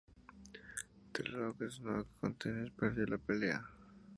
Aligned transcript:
The 1.13 1.23
Rock 1.31 1.61
'N' 1.61 1.69
Sock 1.71 2.07
Connection 2.19 2.73
perdió 2.75 3.05
la 3.05 3.19
pelea. 3.19 3.63